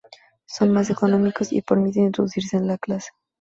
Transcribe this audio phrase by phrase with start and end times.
[0.47, 3.09] Son más económicos y permiten introducirse en la clase.